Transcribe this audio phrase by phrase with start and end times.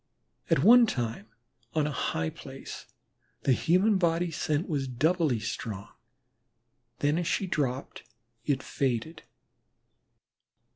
[0.49, 1.27] At one time
[1.75, 2.87] on a high place
[3.43, 5.89] the human body scent was doubly strong,
[7.01, 8.01] then as she dropped
[8.43, 9.21] it faded.